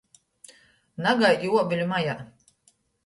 Nagaidi 1.07 1.53
uobeļu 1.57 1.89
majā. 1.93 2.17